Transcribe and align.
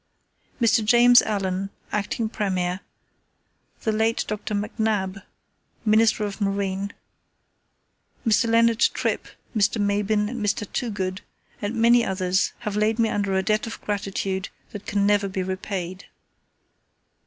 Mr. 0.59 0.83
James 0.83 1.21
Allen 1.21 1.69
(acting 1.91 2.27
Premier), 2.27 2.79
the 3.81 3.91
late 3.91 4.25
Mr. 4.27 4.59
McNab 4.59 5.21
(Minister 5.85 6.23
of 6.25 6.41
Marine), 6.41 6.91
Mr. 8.25 8.49
Leonard 8.49 8.79
Tripp, 8.79 9.27
Mr. 9.55 9.79
Mabin, 9.79 10.27
and 10.27 10.43
Mr. 10.43 10.65
Toogood, 10.73 11.21
and 11.61 11.75
many 11.75 12.03
others 12.03 12.51
have 12.61 12.75
laid 12.75 12.97
me 12.97 13.09
under 13.09 13.35
a 13.35 13.43
debt 13.43 13.67
of 13.67 13.79
gratitude 13.81 14.49
that 14.71 14.87
can 14.87 15.05
never 15.05 15.27
be 15.27 15.43
repaid. 15.43 16.05